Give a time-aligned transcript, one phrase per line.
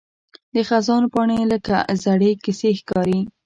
[0.53, 3.19] د خزان پاڼې لکه زړې کیسې ښکاري